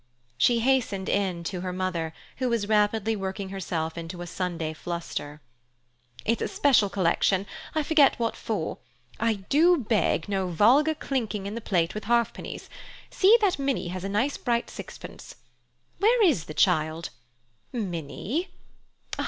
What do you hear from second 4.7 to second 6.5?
fluster. "It's a